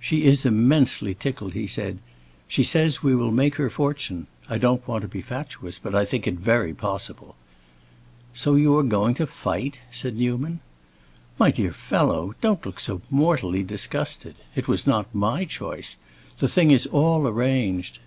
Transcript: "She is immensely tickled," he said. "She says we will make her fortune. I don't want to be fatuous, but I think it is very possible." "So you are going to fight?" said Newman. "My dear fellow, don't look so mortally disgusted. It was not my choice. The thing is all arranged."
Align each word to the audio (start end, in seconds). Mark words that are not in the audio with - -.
"She 0.00 0.24
is 0.24 0.44
immensely 0.44 1.14
tickled," 1.14 1.52
he 1.54 1.68
said. 1.68 1.98
"She 2.48 2.64
says 2.64 3.04
we 3.04 3.14
will 3.14 3.30
make 3.30 3.54
her 3.54 3.70
fortune. 3.70 4.26
I 4.48 4.58
don't 4.58 4.84
want 4.88 5.02
to 5.02 5.06
be 5.06 5.20
fatuous, 5.20 5.78
but 5.78 5.94
I 5.94 6.04
think 6.04 6.26
it 6.26 6.34
is 6.34 6.40
very 6.40 6.74
possible." 6.74 7.36
"So 8.34 8.56
you 8.56 8.76
are 8.76 8.82
going 8.82 9.14
to 9.14 9.24
fight?" 9.28 9.78
said 9.88 10.16
Newman. 10.16 10.58
"My 11.38 11.52
dear 11.52 11.72
fellow, 11.72 12.34
don't 12.40 12.66
look 12.66 12.80
so 12.80 13.02
mortally 13.08 13.62
disgusted. 13.62 14.34
It 14.56 14.66
was 14.66 14.84
not 14.84 15.14
my 15.14 15.44
choice. 15.44 15.96
The 16.38 16.48
thing 16.48 16.72
is 16.72 16.86
all 16.86 17.28
arranged." 17.28 18.00